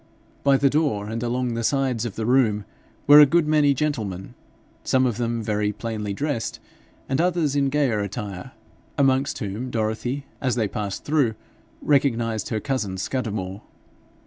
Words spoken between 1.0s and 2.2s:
and along the sides of